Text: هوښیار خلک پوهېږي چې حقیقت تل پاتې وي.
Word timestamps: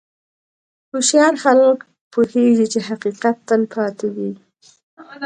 هوښیار 0.91 1.33
خلک 1.43 1.77
پوهېږي 2.11 2.65
چې 2.73 2.79
حقیقت 2.89 3.35
تل 3.47 3.61
پاتې 3.73 4.07
وي. 4.15 4.31